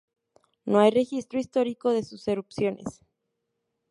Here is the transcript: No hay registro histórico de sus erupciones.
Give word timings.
No 0.65 0.79
hay 0.79 0.89
registro 0.89 1.37
histórico 1.39 1.91
de 1.91 2.01
sus 2.03 2.27
erupciones. 2.27 3.03